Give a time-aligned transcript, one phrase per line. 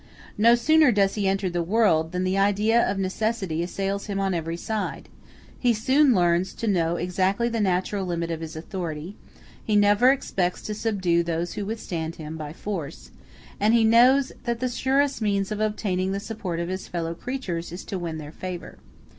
[0.35, 4.33] No sooner does he enter the world than the idea of necessity assails him on
[4.33, 5.09] every side:
[5.59, 9.15] he soon learns to know exactly the natural limit of his authority;
[9.63, 13.11] he never expects to subdue those who withstand him, by force;
[13.59, 17.71] and he knows that the surest means of obtaining the support of his fellow creatures,
[17.71, 18.79] is to win their favor.